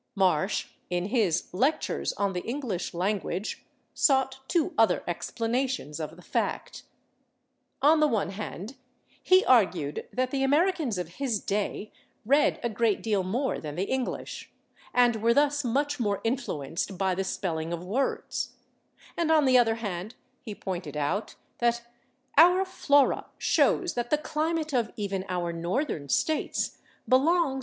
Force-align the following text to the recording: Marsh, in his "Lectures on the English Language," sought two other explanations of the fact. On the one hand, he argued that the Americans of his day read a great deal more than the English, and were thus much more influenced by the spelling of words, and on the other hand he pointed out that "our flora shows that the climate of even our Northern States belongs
Marsh, 0.15 0.65
in 0.89 1.09
his 1.09 1.47
"Lectures 1.53 2.11
on 2.13 2.33
the 2.33 2.39
English 2.41 2.91
Language," 2.91 3.63
sought 3.93 4.39
two 4.47 4.73
other 4.75 5.03
explanations 5.05 5.99
of 5.99 6.15
the 6.15 6.23
fact. 6.23 6.81
On 7.83 7.99
the 7.99 8.07
one 8.07 8.31
hand, 8.31 8.77
he 9.21 9.45
argued 9.45 10.07
that 10.11 10.31
the 10.31 10.41
Americans 10.41 10.97
of 10.97 11.17
his 11.19 11.39
day 11.39 11.91
read 12.25 12.59
a 12.63 12.67
great 12.67 13.03
deal 13.03 13.21
more 13.21 13.59
than 13.59 13.75
the 13.75 13.83
English, 13.83 14.51
and 14.91 15.17
were 15.17 15.35
thus 15.35 15.63
much 15.63 15.99
more 15.99 16.19
influenced 16.23 16.97
by 16.97 17.13
the 17.13 17.23
spelling 17.23 17.71
of 17.71 17.85
words, 17.85 18.53
and 19.15 19.29
on 19.29 19.45
the 19.45 19.55
other 19.59 19.75
hand 19.75 20.15
he 20.41 20.55
pointed 20.55 20.97
out 20.97 21.35
that 21.59 21.83
"our 22.39 22.65
flora 22.65 23.27
shows 23.37 23.93
that 23.93 24.09
the 24.09 24.17
climate 24.17 24.73
of 24.73 24.91
even 24.95 25.23
our 25.29 25.53
Northern 25.53 26.09
States 26.09 26.79
belongs 27.07 27.59